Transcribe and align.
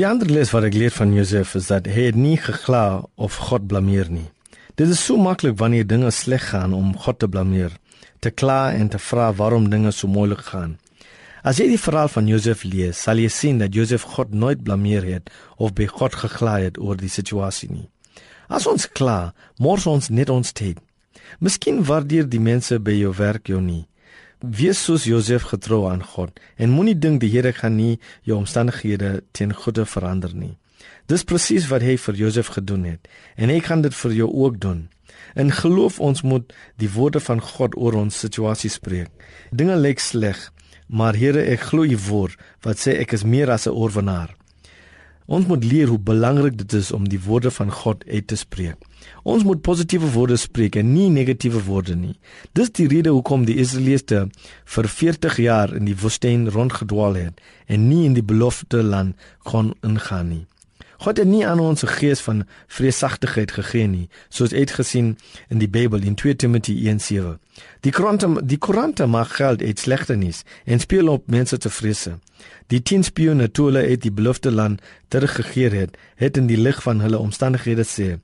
Die 0.00 0.06
ander 0.08 0.30
les 0.32 0.48
wat 0.54 0.64
ek 0.64 0.76
leer 0.80 0.94
van 0.96 1.10
Josef 1.12 1.50
is 1.58 1.66
dat 1.68 1.84
hy 1.92 2.06
nie 2.16 2.38
gekla 2.40 3.02
of 3.20 3.34
God 3.50 3.66
blameer 3.68 4.08
nie. 4.08 4.30
Dit 4.80 4.88
is 4.94 5.02
so 5.04 5.20
maklik 5.20 5.58
wanneer 5.60 5.84
dinge 5.84 6.08
sleg 6.08 6.46
gaan 6.54 6.72
om 6.72 6.94
God 6.96 7.18
te 7.20 7.28
blameer, 7.28 7.74
te 8.24 8.32
kla 8.32 8.72
en 8.72 8.88
te 8.88 8.96
vra 9.10 9.26
waarom 9.36 9.66
dinge 9.68 9.92
so 9.92 10.08
moeilik 10.08 10.40
gaan. 10.46 10.78
As 11.44 11.60
jy 11.60 11.66
die 11.74 11.82
verhaal 11.82 12.08
van 12.14 12.32
Josef 12.32 12.64
lees, 12.64 13.02
sal 13.04 13.20
jy 13.20 13.28
sien 13.28 13.60
dat 13.60 13.76
Josef 13.76 14.08
God 14.14 14.32
nooit 14.32 14.64
blameer 14.64 15.04
het 15.04 15.28
of 15.58 15.76
by 15.76 15.90
God 15.92 16.16
gekla 16.22 16.56
het 16.64 16.80
oor 16.80 16.96
die 16.96 17.12
situasie 17.12 17.68
nie. 17.68 17.90
As 18.48 18.64
ons 18.72 18.88
kla, 18.88 19.34
mors 19.60 19.84
ons 19.84 20.08
net 20.08 20.32
ons 20.32 20.56
tyd. 20.56 20.80
Miskien 21.44 21.84
waardeer 21.84 22.24
die 22.24 22.40
mense 22.40 22.80
by 22.80 22.96
jou 22.96 23.12
werk 23.20 23.52
jou 23.52 23.60
nie. 23.60 23.84
Wees 24.40 24.78
soos 24.80 25.04
Josef 25.04 25.50
getrou 25.50 25.82
aan 25.90 26.00
God 26.00 26.38
en 26.56 26.70
moenie 26.72 26.96
dink 26.96 27.20
die 27.20 27.28
Here 27.28 27.52
gaan 27.52 27.74
nie 27.76 27.98
jou 28.24 28.38
omstandighede 28.40 29.20
teen 29.36 29.52
goeie 29.52 29.84
verander 29.84 30.32
nie. 30.32 30.54
Dis 31.12 31.26
presies 31.28 31.66
wat 31.68 31.84
hy 31.84 31.98
vir 32.00 32.16
Josef 32.16 32.48
gedoen 32.54 32.86
het 32.88 33.10
en 33.36 33.52
hy 33.52 33.58
kan 33.60 33.84
dit 33.84 33.92
vir 33.92 34.14
jou 34.16 34.30
ook 34.32 34.56
doen. 34.62 34.86
In 35.36 35.52
geloof 35.52 36.00
ons 36.00 36.24
moet 36.24 36.54
die 36.80 36.88
woorde 36.88 37.20
van 37.20 37.44
God 37.44 37.76
oor 37.76 37.98
ons 38.00 38.16
situasie 38.16 38.72
spreek. 38.72 39.12
Dinge 39.52 39.76
lyk 39.76 40.00
sleg, 40.00 40.40
maar 40.88 41.20
Here, 41.20 41.44
ek 41.44 41.68
glo 41.68 41.84
u 41.84 41.98
woord 42.08 42.40
wat 42.64 42.80
sê 42.80 42.96
ek 42.96 43.12
is 43.12 43.28
meer 43.28 43.52
as 43.52 43.68
'n 43.68 43.76
oorwinnaar. 43.76 44.32
Ons 45.28 45.46
moet 45.46 45.64
leer 45.64 45.86
hoe 45.92 45.98
belangrik 45.98 46.56
dit 46.56 46.72
is 46.72 46.92
om 46.92 47.04
die 47.08 47.20
woorde 47.20 47.50
van 47.50 47.70
God 47.70 48.04
uit 48.08 48.26
te 48.26 48.36
spreek. 48.36 48.80
Ons 49.22 49.44
moet 49.44 49.60
positiewe 49.60 50.10
woorde 50.14 50.36
spreek 50.36 50.76
en 50.76 50.92
nie 50.92 51.08
negatiewe 51.10 51.62
woorde 51.64 51.96
nie. 51.96 52.18
Dis 52.52 52.72
die 52.72 52.88
rede 52.88 53.10
hoekom 53.10 53.44
die 53.44 53.58
Israeliete 53.62 54.28
vir 54.64 54.88
40 54.88 55.36
jaar 55.36 55.74
in 55.76 55.84
die 55.84 55.96
woestyn 55.96 56.48
rondgedwaal 56.48 57.14
het 57.14 57.40
en 57.66 57.88
nie 57.88 58.04
in 58.04 58.16
die 58.18 58.26
beloofde 58.26 58.82
land 58.82 59.16
kon 59.42 59.74
ingaan 59.82 60.28
nie. 60.28 60.46
God 61.00 61.16
het 61.16 61.28
nie 61.28 61.46
aan 61.46 61.60
ons 61.60 61.82
'n 61.82 61.88
gees 61.88 62.20
van 62.20 62.46
vreesagtigheid 62.66 63.52
gegee 63.52 63.86
nie, 63.86 64.08
soos 64.28 64.52
uitgesien 64.52 65.18
in 65.48 65.58
die 65.58 65.68
Bybel 65.68 66.02
in 66.02 66.14
2 66.14 66.36
Timoteë 66.36 66.88
1:7. 66.88 67.38
Die 67.80 67.92
Koran 67.92 68.18
die 68.44 68.58
Koran 68.58 68.92
maak 69.06 69.28
geld 69.28 69.62
uit 69.62 69.78
slegtenis 69.78 70.42
en 70.64 70.78
speel 70.78 71.08
op 71.08 71.26
mense 71.26 71.58
te 71.58 71.70
vrese. 71.70 72.18
Die 72.66 72.82
10 72.82 73.04
spioene 73.04 73.50
toe 73.50 73.64
hulle 73.64 73.86
uit 73.86 74.02
die 74.02 74.12
beloofde 74.12 74.50
land 74.50 74.82
teruggekeer 75.08 75.72
het, 75.72 75.96
het 76.14 76.36
in 76.36 76.46
die 76.46 76.56
lig 76.56 76.82
van 76.82 77.00
hulle 77.00 77.18
omstandighede 77.18 77.84
sê: 77.84 78.18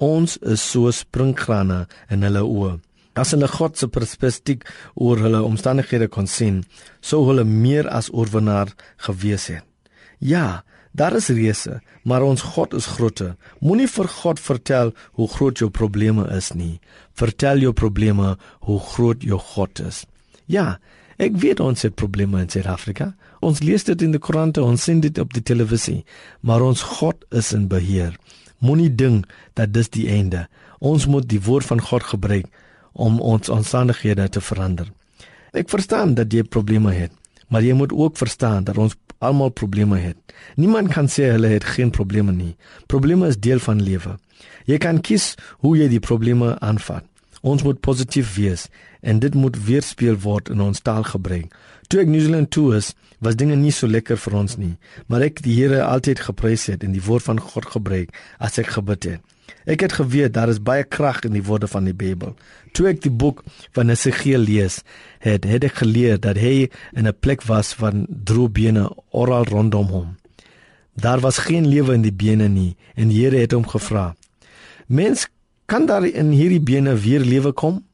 "Ons 0.00 0.36
is 0.42 0.60
so 0.60 0.90
springgrane 0.90 1.86
in 2.10 2.22
hulle 2.22 2.42
oë." 2.42 2.80
As 3.14 3.32
hulle 3.32 3.48
God 3.48 3.76
se 3.76 3.86
perspektief 3.86 4.58
oor 4.94 5.18
hulle 5.18 5.42
omstandighede 5.42 6.08
kon 6.08 6.26
sien, 6.26 6.64
sou 7.00 7.26
hulle 7.26 7.44
meer 7.44 7.88
as 7.88 8.10
oorwinnaar 8.10 8.72
gewees 8.96 9.46
het. 9.46 9.64
Ja, 10.20 10.62
Daar 10.90 11.14
is 11.14 11.28
reëse, 11.30 11.78
maar 12.02 12.24
ons 12.26 12.42
God 12.42 12.74
is 12.74 12.88
groter. 12.96 13.36
Moenie 13.62 13.86
vir 13.88 14.08
God 14.10 14.40
vertel 14.42 14.90
hoe 15.14 15.28
groot 15.30 15.62
jou 15.62 15.70
probleme 15.70 16.26
is 16.34 16.50
nie. 16.52 16.80
Vertel 17.14 17.62
jou 17.62 17.72
probleme 17.72 18.34
hoe 18.66 18.78
groot 18.90 19.22
jou 19.22 19.38
God 19.52 19.80
is. 19.86 20.02
Ja, 20.50 20.80
ek 21.20 21.36
weet 21.42 21.60
ons 21.60 21.84
het 21.84 21.94
probleme 22.00 22.40
in 22.40 22.48
Suid-Afrika. 22.48 23.12
Ons 23.44 23.60
lees 23.64 23.84
dit 23.84 24.02
in 24.02 24.14
die 24.14 24.20
koerante, 24.20 24.62
ons 24.64 24.82
sien 24.82 25.02
dit 25.04 25.18
op 25.20 25.34
die 25.36 25.44
televisie, 25.44 26.00
maar 26.40 26.64
ons 26.64 26.82
God 26.98 27.24
is 27.36 27.52
in 27.56 27.68
beheer. 27.68 28.16
Moenie 28.60 28.90
dink 28.92 29.28
dat 29.56 29.72
dis 29.72 29.88
die 29.92 30.08
einde. 30.12 30.46
Ons 30.80 31.06
moet 31.06 31.28
die 31.28 31.40
woord 31.44 31.68
van 31.68 31.80
God 31.80 32.08
gebruik 32.12 32.48
om 32.92 33.20
ons 33.20 33.52
omstandighede 33.52 34.28
te 34.28 34.40
verander. 34.40 34.88
Ek 35.56 35.70
verstaan 35.72 36.14
dat 36.14 36.32
jy 36.32 36.44
probleme 36.44 36.92
het, 36.94 37.12
maar 37.48 37.64
jy 37.64 37.74
moet 37.76 37.92
ook 37.92 38.16
verstaan 38.20 38.64
dat 38.64 38.78
ons 38.78 38.96
almal 39.20 39.50
probleme 39.50 39.98
het. 40.00 40.16
Niemand 40.56 40.92
kan 40.94 41.08
sê 41.08 41.28
hulle 41.34 41.52
het 41.52 41.66
geen 41.76 41.90
probleme 41.90 42.32
nie. 42.32 42.54
Probleme 42.88 43.28
is 43.28 43.38
deel 43.38 43.60
van 43.60 43.82
lewe. 43.82 44.16
Jy 44.64 44.78
kan 44.80 45.00
kies 45.04 45.34
hoe 45.60 45.76
jy 45.76 45.88
die 45.92 46.00
probleme 46.00 46.54
aanvat. 46.60 47.04
Ons 47.40 47.62
moet 47.64 47.80
positief 47.80 48.34
wees 48.36 48.66
en 49.00 49.18
dit 49.18 49.34
moet 49.34 49.56
weerspieël 49.64 50.18
word 50.20 50.50
in 50.52 50.60
ons 50.60 50.80
taalgebruik. 50.84 51.54
Toe 51.88 52.02
ek 52.02 52.10
New 52.10 52.20
Zealand 52.20 52.50
toe 52.52 52.74
is, 52.76 52.92
was 53.18 53.36
dinge 53.36 53.56
nie 53.56 53.72
so 53.72 53.88
lekker 53.88 54.20
vir 54.20 54.36
ons 54.36 54.58
nie, 54.60 54.76
maar 55.08 55.24
ek 55.24 55.40
die 55.44 55.56
Here 55.56 55.80
altyd 55.86 56.20
geprys 56.28 56.68
het 56.70 56.84
en 56.84 56.92
die 56.92 57.02
woord 57.04 57.24
van 57.26 57.40
God 57.40 57.66
gebruik 57.72 58.12
as 58.38 58.60
ek 58.60 58.76
gebid 58.76 59.08
het. 59.08 59.24
Ek 59.66 59.82
het 59.84 59.96
geweet 59.98 60.36
daar 60.36 60.52
is 60.52 60.60
baie 60.62 60.84
krag 60.84 61.24
in 61.26 61.34
die 61.34 61.44
woorde 61.44 61.68
van 61.68 61.88
die 61.88 61.96
Bybel. 61.96 62.36
Toe 62.76 62.86
ek 62.92 63.02
die 63.04 63.12
boek 63.12 63.42
van 63.76 63.90
Esegiel 63.90 64.44
lees, 64.46 64.80
het, 65.24 65.44
het 65.48 65.66
ek 65.66 65.80
geleer 65.82 66.20
dat 66.20 66.38
hy 66.38 66.70
in 66.94 67.08
'n 67.08 67.18
plek 67.20 67.42
was 67.48 67.74
van 67.74 68.06
droë 68.08 68.48
bene 68.48 68.84
oral 69.10 69.44
rondom 69.44 69.86
hom. 69.86 70.16
Daar 70.94 71.20
was 71.20 71.38
geen 71.38 71.66
lewe 71.66 71.94
in 71.94 72.02
die 72.02 72.14
bene 72.14 72.48
nie 72.48 72.76
en 72.94 73.08
die 73.08 73.24
Here 73.24 73.36
het 73.36 73.52
hom 73.52 73.66
gevra: 73.66 74.14
"Mens, 74.86 75.28
kan 75.70 75.86
daar 75.86 76.04
in 76.06 76.34
hierdie 76.34 76.60
bene 76.60 76.96
weer 76.98 77.22
lewe 77.22 77.52
kom?" 77.52 77.84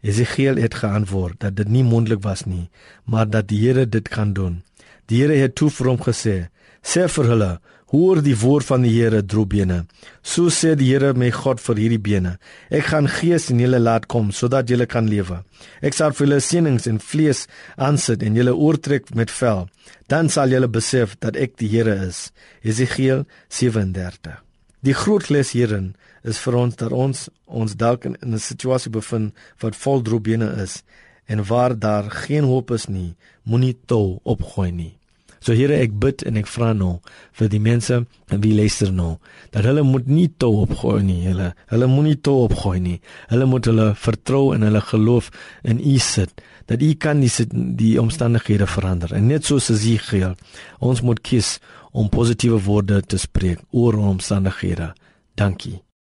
Esegiel 0.00 0.56
het 0.60 0.74
geantwoord 0.74 1.40
dat 1.40 1.56
dit 1.56 1.68
nie 1.68 1.84
moontlik 1.84 2.22
was 2.24 2.44
nie, 2.44 2.70
maar 3.04 3.28
dat 3.30 3.48
die 3.48 3.60
Here 3.60 3.88
dit 3.88 4.08
kan 4.08 4.32
doen. 4.32 4.62
Die 5.06 5.20
Here 5.20 5.36
het 5.36 5.54
toe 5.54 5.70
vir 5.70 5.88
hom 5.88 6.00
gesê: 6.00 6.48
"Sê 6.82 7.08
vir 7.08 7.24
hulle: 7.32 7.52
Hoor 7.94 8.18
die 8.24 8.34
woord 8.34 8.66
van 8.66 8.82
die 8.82 8.90
Here, 8.90 9.20
droebene. 9.22 9.84
So 10.22 10.50
sê 10.50 10.72
die 10.78 10.88
Here 10.90 11.12
my 11.14 11.28
God 11.34 11.60
vir 11.62 11.78
hierdie 11.82 12.00
bene. 12.02 12.32
Ek 12.74 12.88
gaan 12.90 13.06
gees 13.06 13.50
in 13.54 13.60
julle 13.62 13.78
laat 13.78 14.08
kom 14.10 14.32
sodat 14.34 14.70
julle 14.72 14.88
kan 14.90 15.06
lewe. 15.10 15.42
Ek 15.78 15.94
sal 15.94 16.16
vir 16.16 16.26
julle 16.26 16.40
sienings 16.42 16.88
en 16.90 16.98
vlees 16.98 17.44
aansit 17.76 18.24
en 18.26 18.40
julle 18.40 18.56
oortrek 18.56 19.12
met 19.14 19.30
vel. 19.30 19.68
Dan 20.10 20.32
sal 20.32 20.50
julle 20.56 20.70
besef 20.72 21.14
dat 21.22 21.38
ek 21.38 21.54
die 21.62 21.70
Here 21.76 21.94
is. 22.08 22.30
Jesegiel 22.66 23.28
37. 23.46 24.43
Die 24.84 24.92
groot 24.92 25.30
les 25.32 25.54
hierin 25.56 25.94
is 26.28 26.36
vir 26.44 26.58
ons 26.60 26.74
dat 26.76 26.92
ons 26.92 27.28
ons 27.60 27.76
dalk 27.82 28.04
in 28.04 28.16
'n 28.20 28.38
situasie 28.38 28.90
bevind 28.92 29.32
wat 29.62 29.76
vol 29.76 30.02
droebene 30.02 30.48
is 30.64 30.82
en 31.26 31.44
waar 31.48 31.72
daar 31.78 32.10
geen 32.10 32.44
hoop 32.44 32.70
is 32.70 32.86
nie, 32.86 33.16
moenie 33.42 33.76
toe 33.86 34.20
opgooi 34.22 34.72
nie. 34.72 34.98
So 35.44 35.52
Here, 35.52 35.76
ek 35.76 35.92
bid 36.00 36.22
en 36.24 36.38
ek 36.40 36.48
vra 36.48 36.70
nou 36.72 37.02
vir 37.36 37.50
die 37.52 37.60
mense 37.60 37.98
wie 38.32 38.54
luister 38.56 38.88
nou 38.88 39.18
dat 39.52 39.66
hulle 39.68 39.84
moet 39.84 40.08
nie 40.08 40.30
toe 40.40 40.62
opgooi 40.62 41.02
nie, 41.04 41.18
hulle 41.26 41.50
hulle 41.68 41.88
moenie 41.90 42.16
toe 42.16 42.46
opgooi 42.46 42.78
nie. 42.80 42.96
Hulle 43.28 43.50
moet 43.50 43.68
hulle 43.68 43.90
vertrou 44.06 44.54
en 44.56 44.64
hulle 44.64 44.80
geloof 44.88 45.28
in 45.68 45.84
U 45.84 45.98
sit 46.00 46.32
dat 46.70 46.80
U 46.80 46.90
kan 46.96 47.20
die 47.20 47.30
die 47.76 47.94
omstandighede 48.00 48.64
verander. 48.64 49.12
En 49.12 49.28
net 49.28 49.44
soos 49.44 49.68
Ezekiel, 49.74 50.32
ons 50.80 51.04
moet 51.04 51.20
kies 51.20 51.58
om 51.92 52.08
positiewe 52.08 52.62
woorde 52.64 53.02
te 53.04 53.20
spreek 53.20 53.60
oor 53.76 54.00
omstandighede. 54.00 54.94
Dankie. 55.36 55.84